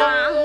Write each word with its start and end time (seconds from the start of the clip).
Mom. 0.00 0.39